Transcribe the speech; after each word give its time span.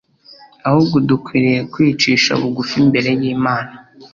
Ahubwo 0.67 0.97
dukwiriye 1.09 1.61
kwicisha 1.73 2.31
bugufi 2.41 2.73
imbere 2.83 3.09
y'Imana. 3.19 3.71